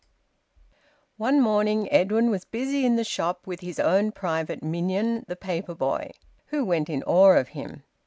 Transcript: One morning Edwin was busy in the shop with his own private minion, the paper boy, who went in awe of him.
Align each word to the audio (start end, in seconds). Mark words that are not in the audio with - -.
One 1.17 1.39
morning 1.39 1.87
Edwin 1.91 2.31
was 2.31 2.43
busy 2.43 2.87
in 2.87 2.95
the 2.95 3.03
shop 3.03 3.45
with 3.45 3.59
his 3.59 3.79
own 3.79 4.11
private 4.13 4.63
minion, 4.63 5.23
the 5.27 5.35
paper 5.35 5.75
boy, 5.75 6.09
who 6.47 6.65
went 6.65 6.89
in 6.89 7.03
awe 7.03 7.33
of 7.35 7.49
him. 7.49 7.83